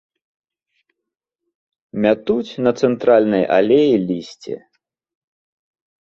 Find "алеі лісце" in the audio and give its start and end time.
3.57-4.55